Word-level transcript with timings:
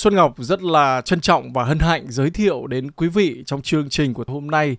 Xuân 0.00 0.14
Ngọc 0.14 0.34
rất 0.38 0.62
là 0.62 1.02
trân 1.04 1.20
trọng 1.20 1.52
và 1.52 1.64
hân 1.64 1.78
hạnh 1.78 2.06
giới 2.08 2.30
thiệu 2.30 2.66
đến 2.66 2.90
quý 2.90 3.08
vị 3.08 3.42
trong 3.46 3.62
chương 3.62 3.88
trình 3.88 4.14
của 4.14 4.24
hôm 4.26 4.46
nay 4.46 4.76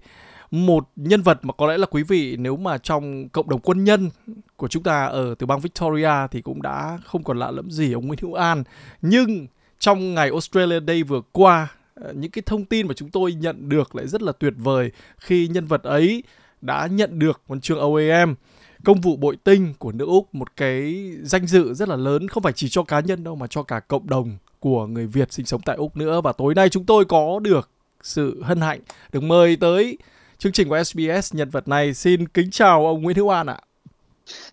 một 0.52 0.90
nhân 0.96 1.22
vật 1.22 1.40
mà 1.46 1.54
có 1.54 1.68
lẽ 1.68 1.78
là 1.78 1.86
quý 1.86 2.04
vị 2.04 2.36
nếu 2.40 2.58
mà 2.58 2.78
trong 2.78 3.30
cộng 3.30 3.50
đồng 3.50 3.60
quân 3.60 3.84
nhân 3.84 4.10
của 4.56 4.68
chúng 4.68 4.84
ta 4.84 5.06
ở 5.06 5.36
từ 5.40 5.46
bang 5.46 5.60
Victoria 5.60 6.28
thì 6.32 6.42
cũng 6.42 6.62
đã 6.62 7.00
không 7.06 7.24
còn 7.24 7.40
lạ 7.40 7.52
lẫm 7.52 7.72
gì 7.72 7.94
ông 7.94 8.08
Nguyễn 8.08 8.20
Hữu 8.22 8.34
An. 8.34 8.64
Nhưng 9.02 9.48
trong 9.80 10.14
ngày 10.14 10.30
Australia 10.30 10.80
Day 10.88 11.04
vừa 11.04 11.22
qua, 11.32 11.68
ờ, 11.94 12.14
những 12.14 12.32
cái 12.32 12.44
thông 12.46 12.66
tin 12.66 12.88
mà 12.88 12.94
chúng 12.94 13.10
tôi 13.10 13.34
nhận 13.34 13.70
được 13.70 13.96
lại 13.96 14.08
rất 14.08 14.22
là 14.22 14.32
tuyệt 14.32 14.54
vời 14.58 14.92
khi 15.18 15.48
nhân 15.48 15.66
vật 15.66 15.84
ấy 15.84 16.24
đã 16.62 16.88
nhận 16.88 17.20
được 17.20 17.42
huân 17.48 17.62
chương 17.62 17.80
OAM 17.80 18.36
công 18.84 19.02
vụ 19.02 19.18
bội 19.18 19.38
tinh 19.44 19.74
của 19.80 19.92
nước 19.92 20.06
Úc 20.06 20.36
một 20.36 20.56
cái 20.56 21.12
danh 21.24 21.48
dự 21.48 21.74
rất 21.74 21.90
là 21.90 21.96
lớn 21.96 22.28
không 22.28 22.44
phải 22.44 22.54
chỉ 22.54 22.70
cho 22.70 22.84
cá 22.84 23.00
nhân 23.00 23.24
đâu 23.24 23.36
mà 23.36 23.48
cho 23.48 23.64
cả 23.64 23.80
cộng 23.80 24.10
đồng 24.10 24.38
của 24.62 24.88
người 24.88 25.08
Việt 25.08 25.34
sinh 25.34 25.46
sống 25.46 25.62
tại 25.66 25.76
Úc 25.76 25.98
nữa 25.98 26.22
và 26.22 26.32
tối 26.32 26.56
nay 26.56 26.70
chúng 26.70 26.86
tôi 26.86 27.06
có 27.06 27.40
được 27.40 27.70
sự 28.02 28.44
hân 28.44 28.62
hạnh 28.62 28.80
được 29.12 29.24
mời 29.24 29.56
tới 29.56 29.98
chương 30.38 30.52
trình 30.52 30.70
của 30.70 30.84
SBS 30.84 31.34
nhân 31.34 31.50
vật 31.50 31.68
này. 31.68 31.94
Xin 31.94 32.28
kính 32.28 32.52
chào 32.52 32.88
ông 32.88 33.02
Nguyễn 33.02 33.18
Hữu 33.18 33.30
An 33.30 33.48
ạ. 33.48 33.60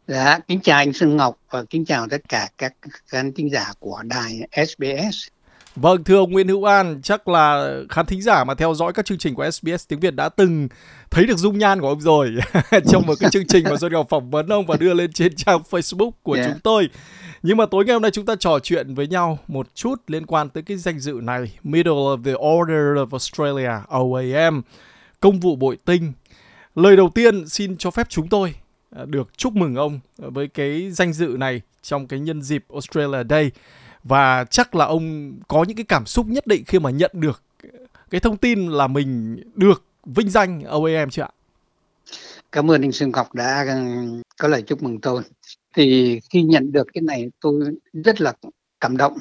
Dạ, 0.06 0.38
kính 0.48 0.60
chào 0.60 0.78
anh 0.78 0.92
sơn 0.92 1.16
Ngọc 1.16 1.38
và 1.50 1.64
kính 1.70 1.84
chào 1.84 2.06
tất 2.10 2.28
cả 2.28 2.48
các 2.58 2.74
khán 3.06 3.32
thính 3.32 3.50
giả 3.50 3.72
của 3.78 4.02
đài 4.04 4.40
SBS. 4.66 5.28
Vâng, 5.76 6.04
thưa 6.04 6.16
ông 6.16 6.32
Nguyễn 6.32 6.48
Hữu 6.48 6.64
An, 6.64 7.00
chắc 7.02 7.28
là 7.28 7.70
khán 7.88 8.06
thính 8.06 8.22
giả 8.22 8.44
mà 8.44 8.54
theo 8.54 8.74
dõi 8.74 8.92
các 8.92 9.06
chương 9.06 9.18
trình 9.18 9.34
của 9.34 9.50
SBS 9.50 9.88
tiếng 9.88 10.00
Việt 10.00 10.14
đã 10.14 10.28
từng 10.28 10.68
thấy 11.10 11.24
được 11.24 11.36
dung 11.38 11.58
nhan 11.58 11.80
của 11.80 11.88
ông 11.88 12.00
rồi 12.00 12.34
trong 12.90 13.06
một 13.06 13.14
cái 13.20 13.30
chương 13.30 13.46
trình 13.46 13.64
mà 13.64 13.76
Xuân 13.76 13.92
Ngọc 13.92 14.06
phỏng 14.08 14.30
vấn 14.30 14.48
ông 14.48 14.66
và 14.66 14.76
đưa 14.76 14.94
lên 14.94 15.12
trên 15.12 15.36
trang 15.36 15.60
Facebook 15.70 16.10
của 16.22 16.32
yeah. 16.32 16.46
Dạ. 16.46 16.52
chúng 16.52 16.60
tôi. 16.60 16.88
Nhưng 17.42 17.56
mà 17.56 17.66
tối 17.66 17.84
ngày 17.84 17.92
hôm 17.92 18.02
nay 18.02 18.10
chúng 18.10 18.26
ta 18.26 18.34
trò 18.34 18.58
chuyện 18.58 18.94
với 18.94 19.06
nhau 19.06 19.38
một 19.48 19.74
chút 19.74 19.94
liên 20.06 20.26
quan 20.26 20.48
tới 20.48 20.62
cái 20.62 20.76
danh 20.76 21.00
dự 21.00 21.20
này, 21.22 21.58
Middle 21.62 21.92
of 21.92 22.22
the 22.22 22.34
Order 22.34 22.98
of 22.98 23.08
Australia, 23.12 23.72
OAM, 23.88 24.62
công 25.20 25.40
vụ 25.40 25.56
bội 25.56 25.78
tinh. 25.84 26.12
Lời 26.74 26.96
đầu 26.96 27.10
tiên 27.14 27.48
xin 27.48 27.76
cho 27.76 27.90
phép 27.90 28.06
chúng 28.08 28.28
tôi 28.28 28.54
à, 28.96 29.04
được 29.04 29.28
chúc 29.36 29.56
mừng 29.56 29.74
ông 29.74 30.00
với 30.18 30.48
cái 30.48 30.90
danh 30.90 31.12
dự 31.12 31.36
này 31.38 31.60
trong 31.82 32.06
cái 32.06 32.20
nhân 32.20 32.42
dịp 32.42 32.64
Australia 32.72 33.24
Day 33.30 33.50
và 34.04 34.44
chắc 34.44 34.74
là 34.74 34.84
ông 34.84 35.34
có 35.48 35.64
những 35.68 35.76
cái 35.76 35.84
cảm 35.84 36.06
xúc 36.06 36.26
nhất 36.26 36.46
định 36.46 36.64
khi 36.66 36.78
mà 36.78 36.90
nhận 36.90 37.10
được 37.14 37.42
cái 38.10 38.20
thông 38.20 38.36
tin 38.36 38.68
là 38.68 38.86
mình 38.86 39.42
được 39.54 39.84
vinh 40.04 40.30
danh 40.30 40.62
OAM 40.62 41.10
chưa 41.10 41.22
ạ? 41.22 41.30
Cảm 42.52 42.70
ơn 42.70 42.82
anh 42.82 42.92
Xuân 42.92 43.10
Ngọc 43.10 43.34
đã 43.34 43.64
ờ, 43.68 43.76
có 44.38 44.48
lời 44.48 44.62
chúc 44.62 44.82
mừng 44.82 45.00
tôi. 45.00 45.22
Thì 45.74 46.20
khi 46.30 46.42
nhận 46.42 46.72
được 46.72 46.86
cái 46.92 47.02
này 47.02 47.30
tôi 47.40 47.64
rất 48.04 48.20
là 48.20 48.34
cảm 48.80 48.96
động. 48.96 49.18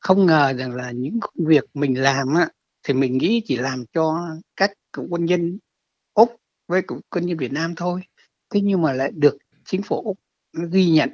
Không 0.00 0.26
ngờ 0.26 0.52
rằng 0.58 0.74
là 0.74 0.90
những 0.90 1.20
công 1.20 1.46
việc 1.46 1.64
mình 1.74 2.02
làm 2.02 2.34
á, 2.34 2.48
thì 2.82 2.94
mình 2.94 3.18
nghĩ 3.18 3.42
chỉ 3.46 3.56
làm 3.56 3.84
cho 3.92 4.28
các 4.56 4.72
cựu 4.92 5.06
quân 5.08 5.24
nhân 5.24 5.58
Úc 6.14 6.36
với 6.68 6.82
cựu 6.88 7.00
quân 7.10 7.26
nhân 7.26 7.36
Việt 7.36 7.52
Nam 7.52 7.74
thôi. 7.74 8.00
Thế 8.50 8.60
nhưng 8.60 8.82
mà 8.82 8.92
lại 8.92 9.10
được 9.14 9.38
chính 9.64 9.82
phủ 9.82 10.02
Úc 10.04 10.18
ghi 10.70 10.90
nhận 10.90 11.10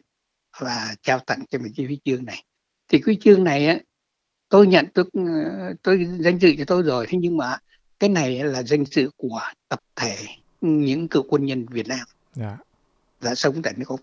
và 0.58 0.94
trao 1.02 1.18
tặng 1.18 1.44
cho 1.50 1.58
mình 1.58 1.72
cái 1.76 1.86
huy 1.86 2.00
chương 2.04 2.24
này 2.24 2.44
thì 2.90 3.00
cái 3.06 3.16
chương 3.20 3.44
này 3.44 3.66
á 3.66 3.78
tôi 4.48 4.66
nhận 4.66 4.86
tôi 4.94 5.04
tôi 5.82 6.08
danh 6.18 6.38
dự 6.38 6.54
cho 6.58 6.64
tôi 6.64 6.82
rồi 6.82 7.06
thế 7.08 7.18
nhưng 7.18 7.36
mà 7.36 7.56
cái 8.00 8.10
này 8.10 8.44
là 8.44 8.62
danh 8.62 8.84
dự 8.84 9.10
của 9.16 9.40
tập 9.68 9.80
thể 9.96 10.16
những 10.60 11.08
cựu 11.08 11.22
quân 11.28 11.44
nhân 11.44 11.66
Việt 11.66 11.88
Nam 11.88 12.06
dạ. 12.34 12.58
đã 13.20 13.34
sống 13.34 13.62
tại 13.62 13.74
nước 13.76 13.88
Úc. 13.88 14.00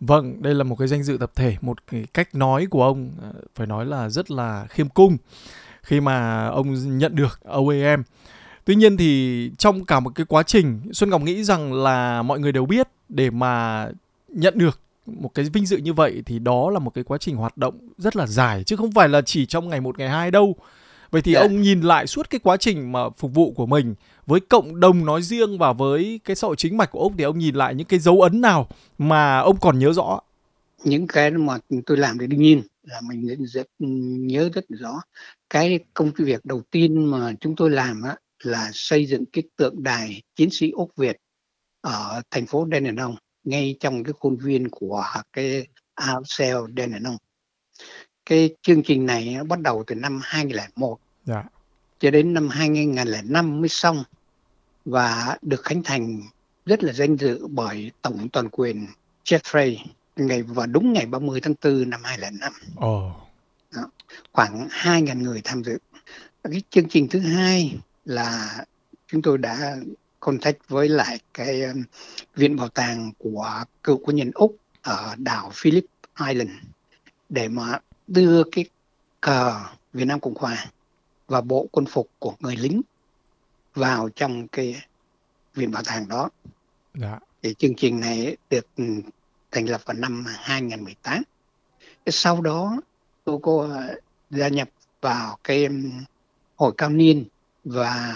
Vâng, 0.00 0.42
đây 0.42 0.54
là 0.54 0.64
một 0.64 0.76
cái 0.76 0.88
danh 0.88 1.02
dự 1.02 1.16
tập 1.20 1.32
thể, 1.34 1.56
một 1.60 1.86
cái 1.86 2.06
cách 2.14 2.34
nói 2.34 2.66
của 2.70 2.84
ông 2.84 3.10
ờ, 3.22 3.32
phải 3.54 3.66
nói 3.66 3.86
là 3.86 4.08
rất 4.08 4.30
là 4.30 4.66
khiêm 4.70 4.88
cung 4.88 5.16
khi 5.82 6.00
mà 6.00 6.46
ông 6.46 6.98
nhận 6.98 7.14
được 7.14 7.40
OAM. 7.44 8.02
Tuy 8.64 8.74
nhiên 8.74 8.96
thì 8.96 9.50
trong 9.58 9.84
cả 9.84 10.00
một 10.00 10.10
cái 10.14 10.26
quá 10.26 10.42
trình, 10.42 10.80
Xuân 10.92 11.10
Ngọc 11.10 11.22
nghĩ 11.22 11.44
rằng 11.44 11.72
là 11.72 12.22
mọi 12.22 12.40
người 12.40 12.52
đều 12.52 12.66
biết 12.66 12.88
để 13.08 13.30
mà 13.30 13.86
nhận 14.28 14.58
được 14.58 14.80
một 15.20 15.34
cái 15.34 15.44
vinh 15.52 15.66
dự 15.66 15.76
như 15.76 15.92
vậy 15.92 16.22
thì 16.26 16.38
đó 16.38 16.70
là 16.70 16.78
một 16.78 16.90
cái 16.94 17.04
quá 17.04 17.18
trình 17.18 17.36
hoạt 17.36 17.56
động 17.56 17.88
rất 17.98 18.16
là 18.16 18.26
dài 18.26 18.64
chứ 18.64 18.76
không 18.76 18.92
phải 18.92 19.08
là 19.08 19.22
chỉ 19.22 19.46
trong 19.46 19.68
ngày 19.68 19.80
một 19.80 19.98
ngày 19.98 20.08
hai 20.08 20.30
đâu 20.30 20.56
vậy 21.10 21.22
thì 21.22 21.34
yeah. 21.34 21.42
Dạ. 21.42 21.48
ông 21.48 21.62
nhìn 21.62 21.80
lại 21.80 22.06
suốt 22.06 22.30
cái 22.30 22.38
quá 22.38 22.56
trình 22.56 22.92
mà 22.92 23.10
phục 23.10 23.34
vụ 23.34 23.52
của 23.52 23.66
mình 23.66 23.94
với 24.26 24.40
cộng 24.40 24.80
đồng 24.80 25.04
nói 25.04 25.22
riêng 25.22 25.58
và 25.58 25.72
với 25.72 26.20
cái 26.24 26.36
xã 26.36 26.46
hội 26.46 26.56
chính 26.56 26.76
mạch 26.76 26.90
của 26.90 27.00
ông 27.00 27.16
thì 27.16 27.24
ông 27.24 27.38
nhìn 27.38 27.54
lại 27.54 27.74
những 27.74 27.86
cái 27.86 27.98
dấu 27.98 28.20
ấn 28.20 28.40
nào 28.40 28.68
mà 28.98 29.38
ông 29.38 29.56
còn 29.60 29.78
nhớ 29.78 29.92
rõ 29.92 30.20
những 30.84 31.06
cái 31.06 31.30
mà 31.30 31.58
tôi 31.86 31.96
làm 31.96 32.18
thì 32.18 32.26
đương 32.26 32.42
nhiên 32.42 32.62
là 32.82 33.00
mình 33.08 33.46
rất, 33.46 33.66
nhớ 33.78 34.50
rất 34.54 34.64
rõ 34.68 35.00
cái 35.50 35.78
công 35.94 36.10
việc 36.18 36.44
đầu 36.44 36.62
tiên 36.70 37.10
mà 37.10 37.32
chúng 37.40 37.56
tôi 37.56 37.70
làm 37.70 38.02
á, 38.02 38.16
là 38.42 38.70
xây 38.72 39.06
dựng 39.06 39.24
cái 39.32 39.44
tượng 39.56 39.82
đài 39.82 40.22
chiến 40.36 40.48
sĩ 40.52 40.70
úc 40.70 40.90
việt 40.96 41.16
ở 41.80 42.22
thành 42.30 42.46
phố 42.46 42.68
Dandenong 42.72 43.16
ngay 43.44 43.76
trong 43.80 44.04
cái 44.04 44.12
khuôn 44.12 44.36
viên 44.36 44.68
của 44.68 45.04
cái 45.32 45.66
Alcel 45.94 46.56
Dandenong. 46.76 47.16
Cái 48.26 48.50
chương 48.62 48.82
trình 48.82 49.06
này 49.06 49.34
nó 49.38 49.44
bắt 49.44 49.60
đầu 49.60 49.84
từ 49.86 49.94
năm 49.94 50.20
2001 50.22 50.98
dạ. 51.24 51.44
cho 51.98 52.10
đến 52.10 52.34
năm 52.34 52.48
2005 52.48 53.60
mới 53.60 53.68
xong 53.68 54.04
và 54.84 55.38
được 55.42 55.62
khánh 55.62 55.82
thành 55.82 56.22
rất 56.66 56.84
là 56.84 56.92
danh 56.92 57.16
dự 57.16 57.46
bởi 57.46 57.90
Tổng 58.02 58.28
toàn 58.28 58.48
quyền 58.48 58.86
Jeffrey 59.24 59.76
ngày 60.16 60.42
và 60.42 60.66
đúng 60.66 60.92
ngày 60.92 61.06
30 61.06 61.40
tháng 61.40 61.54
4 61.64 61.90
năm 61.90 62.00
2005. 62.04 62.52
Oh. 62.72 63.12
Đó. 63.74 63.90
Khoảng 64.32 64.68
2.000 64.68 65.22
người 65.22 65.40
tham 65.44 65.64
dự. 65.64 65.78
Cái 66.44 66.62
chương 66.70 66.88
trình 66.88 67.08
thứ 67.10 67.18
hai 67.18 67.78
là 68.04 68.64
chúng 69.06 69.22
tôi 69.22 69.38
đã 69.38 69.76
contact 70.20 70.68
với 70.68 70.88
lại 70.88 71.18
cái 71.34 71.62
um, 71.62 71.82
viện 72.34 72.56
bảo 72.56 72.68
tàng 72.68 73.12
của 73.18 73.64
cựu 73.82 74.00
quân 74.04 74.16
nhân 74.16 74.30
Úc 74.34 74.56
ở 74.82 75.14
đảo 75.18 75.50
Phillip 75.54 75.84
Island 76.28 76.50
để 77.28 77.48
mà 77.48 77.78
đưa 78.06 78.42
cái 78.52 78.64
cờ 79.20 79.60
Việt 79.92 80.04
Nam 80.04 80.20
Cộng 80.20 80.34
Hòa 80.34 80.66
và 81.28 81.40
bộ 81.40 81.66
quân 81.72 81.86
phục 81.86 82.10
của 82.18 82.34
người 82.40 82.56
lính 82.56 82.82
vào 83.74 84.08
trong 84.08 84.48
cái 84.48 84.82
viện 85.54 85.70
bảo 85.70 85.82
tàng 85.86 86.08
đó. 86.08 86.30
Dạ. 86.94 87.18
Thì 87.42 87.54
chương 87.54 87.74
trình 87.74 88.00
này 88.00 88.36
được 88.50 88.66
ừ, 88.76 88.84
thành 89.50 89.66
lập 89.66 89.80
vào 89.84 89.94
năm 89.94 90.24
2018. 90.26 91.22
Sau 92.06 92.40
đó 92.40 92.80
tôi 93.24 93.38
có 93.42 93.78
gia 94.30 94.48
nhập 94.48 94.68
vào 95.00 95.38
cái 95.44 95.64
um, 95.64 95.90
hội 96.56 96.72
cao 96.76 96.90
niên 96.90 97.24
và 97.64 98.14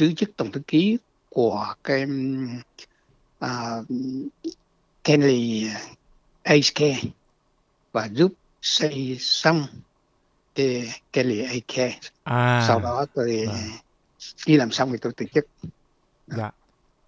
giữ 0.00 0.12
chức 0.12 0.36
tổng 0.36 0.52
thư 0.52 0.60
ký 0.66 0.98
của 1.28 1.74
cái 1.84 2.06
uh, 3.44 3.86
Kenley 5.04 5.66
Ace 6.42 6.96
và 7.92 8.08
giúp 8.12 8.32
xây 8.62 9.16
xong 9.20 9.66
cái 10.54 10.90
Kenley 11.12 11.40
Ace. 11.40 11.98
À, 12.24 12.64
Sau 12.68 12.80
đó 12.80 13.06
tôi 13.14 13.46
à. 13.48 13.54
đi 14.46 14.56
làm 14.56 14.70
xong 14.70 14.92
thì 14.92 14.98
tôi 15.00 15.12
từ 15.16 15.26
chức. 15.34 15.46
Dạ. 16.26 16.50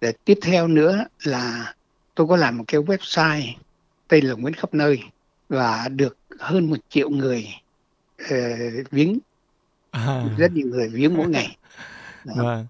Để 0.01 0.13
tiếp 0.25 0.39
theo 0.41 0.67
nữa 0.67 1.03
là 1.23 1.73
tôi 2.15 2.27
có 2.27 2.35
làm 2.35 2.57
một 2.57 2.63
cái 2.67 2.81
website 2.81 3.53
tên 4.07 4.25
là 4.25 4.33
Nguyễn 4.33 4.53
khắp 4.53 4.73
nơi 4.73 5.03
và 5.49 5.87
được 5.87 6.17
hơn 6.39 6.69
một 6.69 6.77
triệu 6.89 7.09
người 7.09 7.47
uh, 8.23 8.91
viếng 8.91 9.19
à. 9.91 10.23
rất 10.37 10.51
nhiều 10.51 10.67
người 10.67 10.89
viếng 10.89 11.17
mỗi 11.17 11.27
ngày. 11.27 11.57
Đó. 12.25 12.33
Vâng 12.35 12.67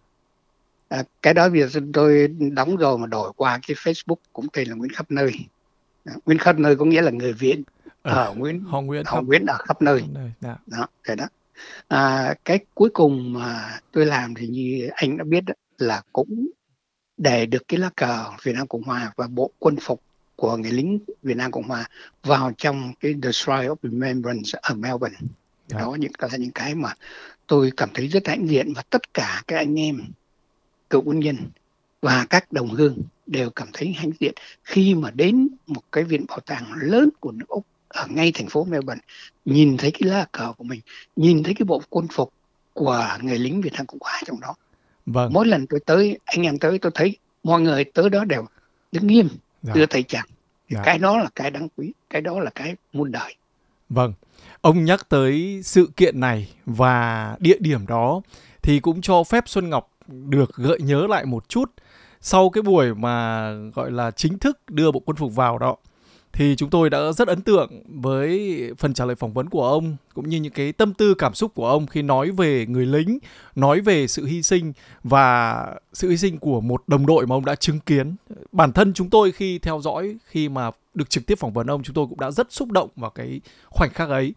à, 0.93 1.03
cái 1.21 1.33
đó 1.33 1.49
bây 1.49 1.67
giờ 1.67 1.79
tôi 1.93 2.27
đóng 2.27 2.77
rồi 2.77 2.97
mà 2.97 3.07
đổi 3.07 3.31
qua 3.35 3.59
cái 3.67 3.75
Facebook 3.75 4.15
cũng 4.33 4.47
tên 4.53 4.67
là 4.67 4.75
Nguyễn 4.75 4.91
khắp 4.91 5.11
nơi 5.11 5.31
à, 6.05 6.13
Nguyễn 6.25 6.37
khắp 6.37 6.59
nơi 6.59 6.75
có 6.75 6.85
nghĩa 6.85 7.01
là 7.01 7.11
người 7.11 7.33
Việt 7.33 7.57
ở 8.01 8.25
à, 8.25 8.33
Nguyễn 8.35 8.59
họ 8.59 8.81
Nguyễn 8.81 9.03
họ 9.05 9.21
Nguyễn 9.21 9.45
ở 9.45 9.57
khắp 9.57 9.81
nơi. 9.81 10.03
Dạ. 10.41 10.57
đó 10.65 10.87
cái 11.03 11.15
đó 11.15 11.25
à, 11.87 12.33
cái 12.45 12.59
cuối 12.73 12.89
cùng 12.93 13.33
mà 13.33 13.79
tôi 13.91 14.05
làm 14.05 14.33
thì 14.35 14.47
như 14.47 14.89
anh 14.93 15.17
đã 15.17 15.23
biết 15.23 15.43
đó, 15.45 15.53
là 15.77 16.01
cũng 16.13 16.47
để 17.17 17.45
được 17.45 17.67
cái 17.67 17.79
lá 17.79 17.89
cờ 17.95 18.25
Việt 18.43 18.55
Nam 18.55 18.67
Cộng 18.67 18.83
Hòa 18.83 19.13
và 19.15 19.27
bộ 19.27 19.51
quân 19.59 19.75
phục 19.81 20.01
của 20.35 20.57
người 20.57 20.71
lính 20.71 20.99
Việt 21.23 21.37
Nam 21.37 21.51
Cộng 21.51 21.67
Hòa 21.67 21.89
vào 22.23 22.51
trong 22.57 22.93
cái 22.99 23.15
The 23.23 23.31
Shrine 23.31 23.67
of 23.67 23.75
Remembrance 23.83 24.59
ở 24.61 24.75
Melbourne. 24.75 25.17
Đó, 25.69 25.79
đó 25.79 25.95
những 25.99 26.11
là 26.19 26.37
những 26.37 26.51
cái 26.51 26.75
mà 26.75 26.93
tôi 27.47 27.71
cảm 27.77 27.89
thấy 27.93 28.07
rất 28.07 28.27
hãnh 28.27 28.49
diện 28.49 28.73
và 28.75 28.81
tất 28.89 29.13
cả 29.13 29.43
các 29.47 29.57
anh 29.57 29.79
em 29.79 30.01
cựu 30.89 31.01
quân 31.01 31.19
nhân 31.19 31.37
và 32.01 32.25
các 32.29 32.51
đồng 32.51 32.69
hương 32.69 32.97
đều 33.27 33.49
cảm 33.49 33.67
thấy 33.73 33.93
hãnh 33.97 34.11
diện 34.19 34.33
khi 34.63 34.95
mà 34.95 35.11
đến 35.11 35.47
một 35.67 35.81
cái 35.91 36.03
viện 36.03 36.25
bảo 36.27 36.39
tàng 36.39 36.71
lớn 36.75 37.09
của 37.19 37.31
nước 37.31 37.47
Úc 37.47 37.65
ở 37.87 38.07
ngay 38.09 38.31
thành 38.31 38.47
phố 38.49 38.63
Melbourne 38.63 39.01
nhìn 39.45 39.77
thấy 39.77 39.91
cái 39.91 40.09
lá 40.09 40.25
cờ 40.31 40.53
của 40.57 40.63
mình 40.63 40.81
nhìn 41.15 41.43
thấy 41.43 41.53
cái 41.53 41.65
bộ 41.65 41.81
quân 41.89 42.07
phục 42.11 42.33
của 42.73 43.07
người 43.21 43.39
lính 43.39 43.61
Việt 43.61 43.73
Nam 43.73 43.85
Cộng 43.85 43.99
Hòa 44.01 44.21
trong 44.25 44.39
đó 44.39 44.55
vâng. 45.05 45.33
mỗi 45.33 45.47
lần 45.47 45.67
tôi 45.67 45.79
tới 45.85 46.19
anh 46.25 46.43
em 46.43 46.59
tới 46.59 46.79
tôi 46.79 46.91
thấy 46.95 47.17
mọi 47.43 47.61
người 47.61 47.83
tới 47.83 48.09
đó 48.09 48.25
đều 48.25 48.45
đứng 48.91 49.07
nghiêm 49.07 49.27
dạ. 49.63 49.73
đưa 49.73 49.85
tay 49.85 50.03
chào 50.03 50.23
dạ. 50.69 50.81
cái 50.85 50.97
đó 50.97 51.17
là 51.17 51.29
cái 51.35 51.51
đáng 51.51 51.67
quý 51.77 51.93
cái 52.09 52.21
đó 52.21 52.39
là 52.39 52.51
cái 52.55 52.75
muôn 52.93 53.11
đời 53.11 53.35
Vâng, 53.89 54.13
ông 54.61 54.85
nhắc 54.85 55.09
tới 55.09 55.61
sự 55.63 55.89
kiện 55.95 56.19
này 56.19 56.49
và 56.65 57.35
địa 57.39 57.57
điểm 57.59 57.87
đó 57.87 58.21
thì 58.61 58.79
cũng 58.79 59.01
cho 59.01 59.23
phép 59.23 59.43
Xuân 59.47 59.69
Ngọc 59.69 59.91
được 60.07 60.55
gợi 60.55 60.79
nhớ 60.81 61.07
lại 61.07 61.25
một 61.25 61.49
chút 61.49 61.71
sau 62.21 62.49
cái 62.49 62.61
buổi 62.61 62.93
mà 62.95 63.51
gọi 63.53 63.91
là 63.91 64.11
chính 64.11 64.39
thức 64.39 64.59
đưa 64.69 64.91
bộ 64.91 64.99
quân 64.99 65.17
phục 65.17 65.35
vào 65.35 65.57
đó 65.57 65.75
thì 66.33 66.55
chúng 66.55 66.69
tôi 66.69 66.89
đã 66.89 67.11
rất 67.11 67.27
ấn 67.27 67.41
tượng 67.41 67.83
với 67.87 68.59
phần 68.77 68.93
trả 68.93 69.05
lời 69.05 69.15
phỏng 69.15 69.33
vấn 69.33 69.49
của 69.49 69.67
ông 69.67 69.95
cũng 70.13 70.29
như 70.29 70.39
những 70.39 70.53
cái 70.53 70.71
tâm 70.71 70.93
tư 70.93 71.13
cảm 71.13 71.33
xúc 71.33 71.51
của 71.55 71.67
ông 71.67 71.87
khi 71.87 72.01
nói 72.01 72.31
về 72.31 72.65
người 72.65 72.85
lính, 72.85 73.19
nói 73.55 73.81
về 73.81 74.07
sự 74.07 74.25
hy 74.25 74.43
sinh 74.43 74.73
và 75.03 75.65
sự 75.93 76.09
hy 76.09 76.17
sinh 76.17 76.37
của 76.37 76.61
một 76.61 76.83
đồng 76.87 77.05
đội 77.05 77.27
mà 77.27 77.35
ông 77.35 77.45
đã 77.45 77.55
chứng 77.55 77.79
kiến. 77.79 78.15
Bản 78.51 78.71
thân 78.71 78.93
chúng 78.93 79.09
tôi 79.09 79.31
khi 79.31 79.59
theo 79.59 79.81
dõi 79.81 80.15
khi 80.25 80.49
mà 80.49 80.71
được 80.93 81.09
trực 81.09 81.25
tiếp 81.25 81.39
phỏng 81.39 81.53
vấn 81.53 81.67
ông 81.67 81.83
chúng 81.83 81.93
tôi 81.93 82.05
cũng 82.09 82.19
đã 82.19 82.31
rất 82.31 82.51
xúc 82.51 82.71
động 82.71 82.89
vào 82.95 83.09
cái 83.09 83.41
khoảnh 83.69 83.89
khắc 83.93 84.09
ấy. 84.09 84.33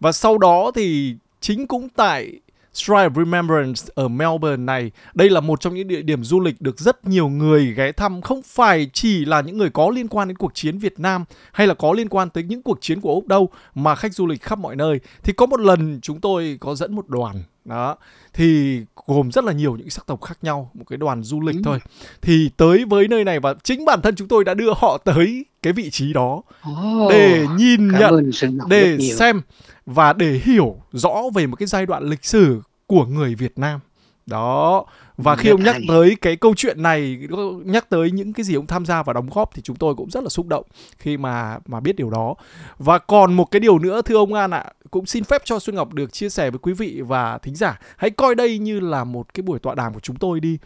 Và 0.00 0.12
sau 0.12 0.38
đó 0.38 0.70
thì 0.74 1.16
chính 1.40 1.66
cũng 1.66 1.88
tại 1.88 2.40
Shrine 2.74 3.08
of 3.08 3.14
Remembrance 3.14 3.82
ở 3.94 4.08
Melbourne 4.08 4.56
này, 4.64 4.90
đây 5.14 5.30
là 5.30 5.40
một 5.40 5.60
trong 5.60 5.74
những 5.74 5.88
địa 5.88 6.02
điểm 6.02 6.24
du 6.24 6.40
lịch 6.40 6.60
được 6.60 6.78
rất 6.78 7.06
nhiều 7.08 7.28
người 7.28 7.74
ghé 7.76 7.92
thăm, 7.92 8.22
không 8.22 8.42
phải 8.42 8.90
chỉ 8.92 9.24
là 9.24 9.40
những 9.40 9.58
người 9.58 9.70
có 9.70 9.90
liên 9.90 10.08
quan 10.08 10.28
đến 10.28 10.36
cuộc 10.36 10.54
chiến 10.54 10.78
Việt 10.78 11.00
Nam 11.00 11.24
hay 11.52 11.66
là 11.66 11.74
có 11.74 11.92
liên 11.92 12.08
quan 12.08 12.30
tới 12.30 12.44
những 12.44 12.62
cuộc 12.62 12.78
chiến 12.80 13.00
của 13.00 13.14
Úc 13.14 13.26
đâu, 13.26 13.48
mà 13.74 13.94
khách 13.94 14.14
du 14.14 14.26
lịch 14.26 14.42
khắp 14.42 14.58
mọi 14.58 14.76
nơi. 14.76 15.00
Thì 15.22 15.32
có 15.32 15.46
một 15.46 15.60
lần 15.60 16.00
chúng 16.02 16.20
tôi 16.20 16.56
có 16.60 16.74
dẫn 16.74 16.94
một 16.94 17.08
đoàn 17.08 17.42
đó. 17.64 17.96
Thì 18.32 18.80
gồm 19.06 19.32
rất 19.32 19.44
là 19.44 19.52
nhiều 19.52 19.76
những 19.76 19.90
sắc 19.90 20.06
tộc 20.06 20.22
khác 20.22 20.38
nhau 20.42 20.70
một 20.74 20.84
cái 20.88 20.96
đoàn 20.96 21.22
du 21.22 21.40
lịch 21.40 21.56
ừ. 21.56 21.62
thôi. 21.64 21.78
Thì 22.22 22.50
tới 22.56 22.84
với 22.84 23.08
nơi 23.08 23.24
này 23.24 23.40
và 23.40 23.54
chính 23.62 23.84
bản 23.84 24.00
thân 24.02 24.16
chúng 24.16 24.28
tôi 24.28 24.44
đã 24.44 24.54
đưa 24.54 24.72
họ 24.76 24.98
tới 24.98 25.44
cái 25.62 25.72
vị 25.72 25.90
trí 25.90 26.12
đó 26.12 26.42
oh, 26.70 27.10
để 27.10 27.46
nhìn 27.56 27.88
nhận 27.88 28.30
để 28.68 28.98
xem 28.98 29.40
và 29.86 30.12
để 30.12 30.40
hiểu 30.44 30.76
rõ 30.92 31.22
về 31.34 31.46
một 31.46 31.56
cái 31.56 31.66
giai 31.66 31.86
đoạn 31.86 32.04
lịch 32.04 32.24
sử 32.24 32.60
của 32.86 33.04
người 33.04 33.34
Việt 33.34 33.58
Nam. 33.58 33.80
Đó 34.26 34.84
và 35.22 35.36
khi 35.36 35.50
ông 35.50 35.62
nhắc 35.62 35.76
tới 35.88 36.16
cái 36.20 36.36
câu 36.36 36.54
chuyện 36.56 36.82
này 36.82 37.18
nhắc 37.64 37.88
tới 37.88 38.10
những 38.10 38.32
cái 38.32 38.44
gì 38.44 38.54
ông 38.54 38.66
tham 38.66 38.86
gia 38.86 39.02
và 39.02 39.12
đóng 39.12 39.28
góp 39.32 39.54
thì 39.54 39.62
chúng 39.62 39.76
tôi 39.76 39.94
cũng 39.94 40.10
rất 40.10 40.22
là 40.22 40.28
xúc 40.28 40.46
động 40.46 40.66
khi 40.98 41.16
mà 41.16 41.58
mà 41.66 41.80
biết 41.80 41.96
điều 41.96 42.10
đó. 42.10 42.34
Và 42.78 42.98
còn 42.98 43.34
một 43.34 43.44
cái 43.44 43.60
điều 43.60 43.78
nữa 43.78 44.02
thưa 44.02 44.16
ông 44.16 44.34
An 44.34 44.50
ạ 44.50 44.64
cũng 44.90 45.06
xin 45.06 45.24
phép 45.24 45.42
cho 45.44 45.58
Xuân 45.58 45.76
Ngọc 45.76 45.94
được 45.94 46.12
chia 46.12 46.28
sẻ 46.28 46.50
với 46.50 46.58
quý 46.58 46.72
vị 46.72 47.00
và 47.00 47.38
thính 47.38 47.54
giả. 47.54 47.80
Hãy 47.96 48.10
coi 48.10 48.34
đây 48.34 48.58
như 48.58 48.80
là 48.80 49.04
một 49.04 49.34
cái 49.34 49.42
buổi 49.42 49.58
tọa 49.58 49.74
đàm 49.74 49.94
của 49.94 50.00
chúng 50.00 50.16
tôi 50.16 50.40
đi. 50.40 50.58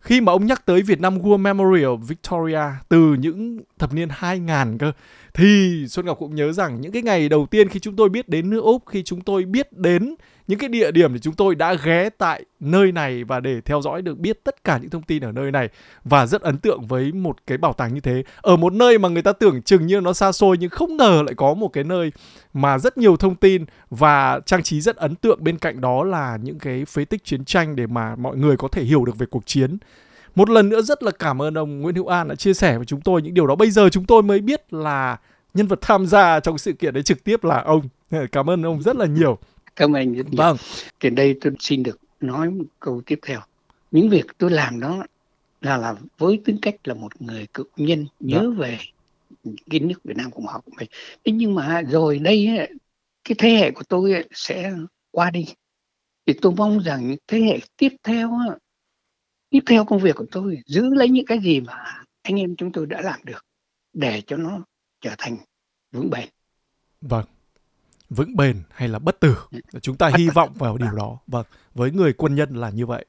Khi 0.00 0.20
mà 0.20 0.32
ông 0.32 0.46
nhắc 0.46 0.66
tới 0.66 0.82
Việt 0.82 1.00
Nam 1.00 1.18
War 1.18 1.36
Memorial 1.36 1.90
Victoria 2.08 2.62
từ 2.88 3.16
những 3.18 3.60
thập 3.78 3.94
niên 3.94 4.08
2000 4.10 4.78
cơ 4.78 4.92
thì 5.34 5.84
Xuân 5.88 6.06
Ngọc 6.06 6.18
cũng 6.18 6.34
nhớ 6.34 6.52
rằng 6.52 6.80
những 6.80 6.92
cái 6.92 7.02
ngày 7.02 7.28
đầu 7.28 7.46
tiên 7.46 7.68
khi 7.68 7.80
chúng 7.80 7.96
tôi 7.96 8.08
biết 8.08 8.28
đến 8.28 8.50
nước 8.50 8.60
Úc 8.60 8.82
khi 8.86 9.02
chúng 9.02 9.20
tôi 9.20 9.44
biết 9.44 9.72
đến 9.72 10.14
những 10.50 10.58
cái 10.58 10.68
địa 10.68 10.90
điểm 10.90 11.12
thì 11.12 11.18
chúng 11.18 11.34
tôi 11.34 11.54
đã 11.54 11.74
ghé 11.74 12.08
tại 12.18 12.44
nơi 12.60 12.92
này 12.92 13.24
và 13.24 13.40
để 13.40 13.60
theo 13.60 13.82
dõi 13.82 14.02
được 14.02 14.18
biết 14.18 14.44
tất 14.44 14.64
cả 14.64 14.78
những 14.78 14.90
thông 14.90 15.02
tin 15.02 15.24
ở 15.24 15.32
nơi 15.32 15.52
này 15.52 15.68
và 16.04 16.26
rất 16.26 16.42
ấn 16.42 16.58
tượng 16.58 16.86
với 16.86 17.12
một 17.12 17.36
cái 17.46 17.58
bảo 17.58 17.72
tàng 17.72 17.94
như 17.94 18.00
thế. 18.00 18.22
Ở 18.40 18.56
một 18.56 18.72
nơi 18.72 18.98
mà 18.98 19.08
người 19.08 19.22
ta 19.22 19.32
tưởng 19.32 19.62
chừng 19.62 19.86
như 19.86 20.00
nó 20.00 20.12
xa 20.12 20.32
xôi 20.32 20.56
nhưng 20.60 20.70
không 20.70 20.96
ngờ 20.96 21.22
lại 21.26 21.34
có 21.34 21.54
một 21.54 21.68
cái 21.68 21.84
nơi 21.84 22.12
mà 22.52 22.78
rất 22.78 22.98
nhiều 22.98 23.16
thông 23.16 23.34
tin 23.34 23.64
và 23.90 24.40
trang 24.46 24.62
trí 24.62 24.80
rất 24.80 24.96
ấn 24.96 25.14
tượng. 25.14 25.44
Bên 25.44 25.58
cạnh 25.58 25.80
đó 25.80 26.04
là 26.04 26.38
những 26.42 26.58
cái 26.58 26.84
phế 26.84 27.04
tích 27.04 27.24
chiến 27.24 27.44
tranh 27.44 27.76
để 27.76 27.86
mà 27.86 28.16
mọi 28.16 28.36
người 28.36 28.56
có 28.56 28.68
thể 28.68 28.82
hiểu 28.82 29.04
được 29.04 29.18
về 29.18 29.26
cuộc 29.30 29.46
chiến. 29.46 29.78
Một 30.34 30.50
lần 30.50 30.68
nữa 30.68 30.82
rất 30.82 31.02
là 31.02 31.10
cảm 31.10 31.42
ơn 31.42 31.58
ông 31.58 31.80
Nguyễn 31.80 31.94
Hữu 31.94 32.06
An 32.06 32.28
đã 32.28 32.34
chia 32.34 32.54
sẻ 32.54 32.76
với 32.76 32.86
chúng 32.86 33.00
tôi 33.00 33.22
những 33.22 33.34
điều 33.34 33.46
đó. 33.46 33.54
Bây 33.54 33.70
giờ 33.70 33.88
chúng 33.88 34.04
tôi 34.04 34.22
mới 34.22 34.40
biết 34.40 34.72
là 34.72 35.16
nhân 35.54 35.66
vật 35.66 35.78
tham 35.82 36.06
gia 36.06 36.40
trong 36.40 36.58
sự 36.58 36.72
kiện 36.72 36.94
đấy 36.94 37.02
trực 37.02 37.24
tiếp 37.24 37.44
là 37.44 37.62
ông. 37.62 37.88
Cảm 38.32 38.50
ơn 38.50 38.62
ông 38.62 38.82
rất 38.82 38.96
là 38.96 39.06
nhiều 39.06 39.38
cảm 39.76 39.96
ơn 39.96 40.14
rất 40.14 40.26
nhiều. 40.30 40.36
Vâng. 40.36 40.56
Thì 41.00 41.10
đây 41.10 41.38
tôi 41.40 41.52
xin 41.58 41.82
được 41.82 41.98
nói 42.20 42.50
một 42.50 42.64
câu 42.80 43.02
tiếp 43.06 43.18
theo. 43.22 43.40
Những 43.90 44.10
việc 44.10 44.26
tôi 44.38 44.50
làm 44.50 44.80
đó 44.80 45.04
là 45.60 45.76
là 45.76 45.94
với 46.18 46.40
tính 46.44 46.58
cách 46.62 46.74
là 46.84 46.94
một 46.94 47.22
người 47.22 47.46
cựu 47.54 47.66
nhân 47.76 48.06
nhớ 48.20 48.40
dạ. 48.42 48.58
về 48.58 48.78
cái 49.70 49.80
nước 49.80 50.04
Việt 50.04 50.16
Nam 50.16 50.30
Cộng 50.30 50.44
hòa 50.44 50.58
của 50.58 50.72
mình 50.76 50.88
thế 51.24 51.32
nhưng 51.32 51.54
mà 51.54 51.82
rồi 51.82 52.18
đây 52.18 52.48
cái 53.24 53.34
thế 53.38 53.50
hệ 53.50 53.70
của 53.70 53.82
tôi 53.88 54.24
sẽ 54.32 54.72
qua 55.10 55.30
đi. 55.30 55.46
Thì 56.26 56.34
tôi 56.42 56.52
mong 56.56 56.78
rằng 56.78 57.16
thế 57.26 57.40
hệ 57.40 57.58
tiếp 57.76 57.96
theo 58.02 58.30
tiếp 59.50 59.60
theo 59.66 59.84
công 59.84 60.00
việc 60.00 60.16
của 60.16 60.26
tôi 60.30 60.58
giữ 60.66 60.94
lấy 60.94 61.08
những 61.08 61.26
cái 61.26 61.38
gì 61.40 61.60
mà 61.60 62.04
anh 62.22 62.40
em 62.40 62.56
chúng 62.56 62.72
tôi 62.72 62.86
đã 62.86 63.00
làm 63.00 63.20
được 63.24 63.46
để 63.92 64.22
cho 64.26 64.36
nó 64.36 64.64
trở 65.00 65.14
thành 65.18 65.36
vững 65.92 66.10
bền. 66.10 66.28
Vâng 67.00 67.24
vững 68.10 68.36
bền 68.36 68.62
hay 68.70 68.88
là 68.88 68.98
bất 68.98 69.20
tử? 69.20 69.36
Chúng 69.82 69.96
ta 69.96 70.10
hy 70.16 70.28
vọng 70.28 70.50
vào 70.54 70.78
điều 70.78 70.92
đó. 70.92 71.18
Vâng 71.26 71.46
với 71.74 71.90
người 71.90 72.12
quân 72.12 72.34
nhân 72.34 72.54
là 72.54 72.70
như 72.70 72.86
vậy. 72.86 73.04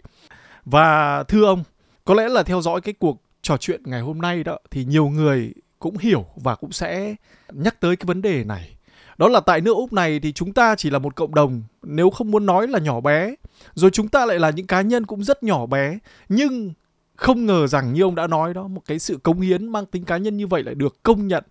Và 0.66 1.24
thưa 1.24 1.46
ông 1.46 1.64
có 2.06 2.14
lẽ 2.14 2.30
là 2.30 2.44
theo 2.44 2.62
dõi 2.62 2.82
cái 2.82 2.94
cuộc 3.00 3.24
trò 3.42 3.58
chuyện 3.58 3.82
ngày 3.86 4.02
hôm 4.02 4.22
nay 4.22 4.44
đó 4.44 4.58
thì 4.72 4.86
nhiều 4.86 5.08
người 5.08 5.54
cũng 5.80 5.98
hiểu 5.98 6.26
và 6.36 6.56
cũng 6.56 6.72
sẽ 6.72 7.16
nhắc 7.54 7.80
tới 7.80 7.96
cái 7.96 8.06
vấn 8.06 8.22
đề 8.22 8.44
này. 8.44 8.76
Đó 9.18 9.28
là 9.28 9.40
tại 9.40 9.62
nước 9.62 9.76
Úc 9.76 9.94
này 9.94 10.20
thì 10.20 10.34
chúng 10.34 10.54
ta 10.54 10.76
chỉ 10.76 10.90
là 10.90 11.00
một 11.00 11.16
cộng 11.16 11.36
đồng 11.36 11.64
nếu 11.84 12.10
không 12.10 12.32
muốn 12.32 12.46
nói 12.46 12.68
là 12.68 12.80
nhỏ 12.80 13.02
bé 13.02 13.36
rồi 13.74 13.92
chúng 13.92 14.08
ta 14.08 14.26
lại 14.26 14.40
là 14.40 14.50
những 14.50 14.68
cá 14.68 14.82
nhân 14.82 15.06
cũng 15.06 15.24
rất 15.24 15.44
nhỏ 15.44 15.66
bé. 15.66 15.98
Nhưng 16.30 16.74
không 17.22 17.46
ngờ 17.46 17.68
rằng 17.68 17.94
như 17.94 18.02
ông 18.02 18.16
đã 18.16 18.28
nói 18.28 18.54
đó 18.54 18.68
một 18.68 18.82
cái 18.86 19.00
sự 19.00 19.18
cống 19.24 19.42
hiến 19.42 19.68
mang 19.68 19.86
tính 19.86 20.06
cá 20.06 20.18
nhân 20.18 20.38
như 20.38 20.48
vậy 20.48 20.64
lại 20.64 20.76
được 20.76 21.04
công 21.04 21.28
nhận. 21.28 21.44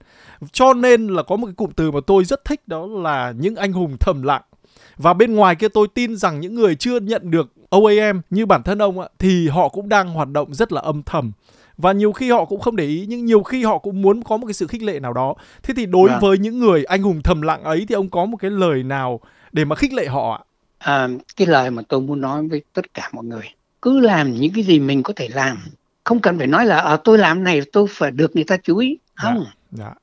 Cho 0.52 0.74
nên 0.74 1.06
là 1.06 1.22
có 1.22 1.36
một 1.36 1.46
cái 1.46 1.54
cụm 1.54 1.70
từ 1.76 1.90
mà 1.90 2.00
tôi 2.06 2.24
rất 2.24 2.44
thích 2.44 2.68
đó 2.68 2.86
là 2.86 3.32
những 3.38 3.56
anh 3.56 3.72
hùng 3.72 3.96
thầm 4.00 4.22
lặng. 4.22 4.42
Và 4.96 5.14
bên 5.14 5.34
ngoài 5.34 5.54
kia 5.54 5.68
tôi 5.68 5.88
tin 5.94 6.16
rằng 6.16 6.40
những 6.40 6.54
người 6.54 6.74
chưa 6.74 7.00
nhận 7.00 7.30
được 7.30 7.52
OAM 7.70 8.20
như 8.30 8.46
bản 8.46 8.62
thân 8.62 8.78
ông 8.78 9.00
ạ 9.00 9.08
thì 9.18 9.48
họ 9.48 9.68
cũng 9.68 9.88
đang 9.88 10.08
hoạt 10.08 10.28
động 10.28 10.54
rất 10.54 10.72
là 10.72 10.80
âm 10.80 11.02
thầm. 11.02 11.32
Và 11.76 11.92
nhiều 11.92 12.12
khi 12.12 12.30
họ 12.30 12.44
cũng 12.44 12.60
không 12.60 12.76
để 12.76 12.84
ý 12.84 13.04
nhưng 13.08 13.24
nhiều 13.24 13.42
khi 13.42 13.64
họ 13.64 13.78
cũng 13.78 14.02
muốn 14.02 14.22
có 14.22 14.36
một 14.36 14.46
cái 14.46 14.54
sự 14.54 14.66
khích 14.66 14.82
lệ 14.82 15.00
nào 15.00 15.12
đó. 15.12 15.34
Thế 15.62 15.74
thì 15.76 15.86
đối 15.86 16.10
à. 16.10 16.18
với 16.20 16.38
những 16.38 16.58
người 16.58 16.84
anh 16.84 17.02
hùng 17.02 17.22
thầm 17.22 17.42
lặng 17.42 17.64
ấy 17.64 17.86
thì 17.88 17.94
ông 17.94 18.08
có 18.08 18.24
một 18.24 18.36
cái 18.36 18.50
lời 18.50 18.82
nào 18.82 19.20
để 19.52 19.64
mà 19.64 19.76
khích 19.76 19.92
lệ 19.92 20.06
họ 20.06 20.32
ạ? 20.32 20.40
À, 20.78 21.08
cái 21.36 21.46
lời 21.46 21.70
mà 21.70 21.82
tôi 21.88 22.00
muốn 22.00 22.20
nói 22.20 22.48
với 22.48 22.62
tất 22.72 22.94
cả 22.94 23.10
mọi 23.12 23.24
người 23.24 23.44
cứ 23.82 24.00
làm 24.00 24.32
những 24.32 24.52
cái 24.54 24.64
gì 24.64 24.80
mình 24.80 25.02
có 25.02 25.12
thể 25.16 25.28
làm. 25.28 25.58
Không 26.04 26.20
cần 26.20 26.38
phải 26.38 26.46
nói 26.46 26.66
là 26.66 26.78
à, 26.78 26.96
tôi 27.04 27.18
làm 27.18 27.44
này 27.44 27.60
tôi 27.72 27.86
phải 27.90 28.10
được 28.10 28.36
người 28.36 28.44
ta 28.44 28.56
chú 28.56 28.76
ý. 28.76 28.98
Dạ, 29.16 29.22
không. 29.22 29.44
dạ, 29.70 29.84
dạ. 29.84 29.94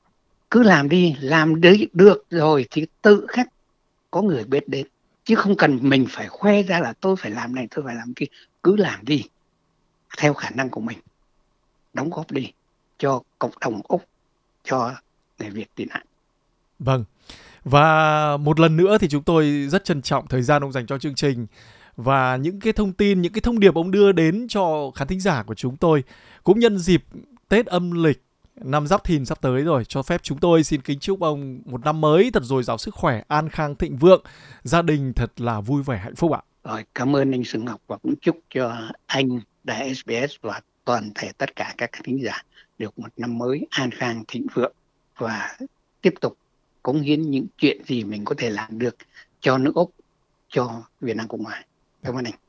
cứ 0.50 0.62
làm 0.62 0.88
đi 0.88 1.16
làm 1.20 1.60
được, 1.60 1.76
được 1.92 2.24
rồi 2.30 2.66
thì 2.70 2.86
tự 3.02 3.26
khắc 3.28 3.48
có 4.10 4.22
người 4.22 4.44
biết 4.44 4.68
đến. 4.68 4.86
Chứ 5.24 5.34
không 5.34 5.56
cần 5.56 5.78
mình 5.82 6.06
phải 6.10 6.28
khoe 6.28 6.62
ra 6.62 6.80
là 6.80 6.92
tôi 7.00 7.16
phải 7.16 7.30
làm 7.30 7.54
này 7.54 7.68
tôi 7.70 7.84
phải 7.84 7.94
làm 7.94 8.14
kia. 8.14 8.26
Cứ 8.62 8.76
làm 8.76 9.04
đi 9.04 9.24
theo 10.18 10.34
khả 10.34 10.50
năng 10.50 10.70
của 10.70 10.80
mình. 10.80 10.98
Đóng 11.92 12.10
góp 12.10 12.30
đi 12.30 12.52
cho 12.98 13.22
cộng 13.38 13.50
đồng 13.60 13.80
úc 13.88 14.04
cho 14.64 14.94
người 15.38 15.50
việt 15.50 15.74
tị 15.74 15.84
nạn. 15.84 16.02
Vâng. 16.78 17.04
Và 17.64 18.36
một 18.36 18.60
lần 18.60 18.76
nữa 18.76 18.98
thì 19.00 19.08
chúng 19.08 19.22
tôi 19.22 19.66
rất 19.70 19.84
trân 19.84 20.02
trọng 20.02 20.26
thời 20.26 20.42
gian 20.42 20.62
ông 20.62 20.72
dành 20.72 20.86
cho 20.86 20.98
chương 20.98 21.14
trình 21.14 21.46
và 21.98 22.36
những 22.36 22.60
cái 22.60 22.72
thông 22.72 22.92
tin, 22.92 23.22
những 23.22 23.32
cái 23.32 23.40
thông 23.40 23.60
điệp 23.60 23.74
ông 23.74 23.90
đưa 23.90 24.12
đến 24.12 24.46
cho 24.48 24.90
khán 24.94 25.08
thính 25.08 25.20
giả 25.20 25.42
của 25.42 25.54
chúng 25.54 25.76
tôi 25.76 26.04
cũng 26.44 26.58
nhân 26.58 26.78
dịp 26.78 27.04
Tết 27.48 27.66
âm 27.66 27.90
lịch 27.90 28.22
năm 28.54 28.86
Giáp 28.86 29.04
Thìn 29.04 29.24
sắp 29.24 29.40
tới 29.40 29.62
rồi, 29.62 29.84
cho 29.84 30.02
phép 30.02 30.22
chúng 30.22 30.38
tôi 30.38 30.64
xin 30.64 30.80
kính 30.80 30.98
chúc 30.98 31.20
ông 31.20 31.60
một 31.64 31.84
năm 31.84 32.00
mới 32.00 32.30
thật 32.30 32.42
dồi 32.42 32.62
dào 32.62 32.78
sức 32.78 32.94
khỏe, 32.94 33.22
an 33.28 33.48
khang 33.48 33.74
thịnh 33.74 33.96
vượng, 33.96 34.22
gia 34.62 34.82
đình 34.82 35.12
thật 35.12 35.40
là 35.40 35.60
vui 35.60 35.82
vẻ 35.82 35.98
hạnh 35.98 36.14
phúc 36.14 36.32
ạ. 36.32 36.40
Rồi, 36.64 36.84
cảm 36.94 37.16
ơn 37.16 37.30
anh 37.30 37.44
sừng 37.44 37.64
Ngọc 37.64 37.80
và 37.86 37.96
cũng 37.96 38.14
chúc 38.20 38.40
cho 38.54 38.76
anh 39.06 39.40
Đài 39.64 39.94
SBS 39.94 40.34
và 40.40 40.60
toàn 40.84 41.10
thể 41.14 41.32
tất 41.38 41.56
cả 41.56 41.74
các 41.78 41.90
khán 41.92 42.16
giả 42.16 42.42
được 42.78 42.98
một 42.98 43.08
năm 43.16 43.38
mới 43.38 43.66
an 43.70 43.90
khang 43.90 44.24
thịnh 44.28 44.46
vượng 44.54 44.74
và 45.16 45.56
tiếp 46.02 46.14
tục 46.20 46.36
cống 46.82 47.00
hiến 47.00 47.30
những 47.30 47.46
chuyện 47.58 47.84
gì 47.84 48.04
mình 48.04 48.24
có 48.24 48.34
thể 48.38 48.50
làm 48.50 48.78
được 48.78 48.96
cho 49.40 49.58
nước 49.58 49.74
Úc, 49.74 49.94
cho 50.48 50.82
Việt 51.00 51.16
Nam 51.16 51.28
Cộng 51.28 51.44
Hòa. 51.44 51.62
Cảm 52.02 52.14
ơn 52.14 52.24
anh. 52.24 52.47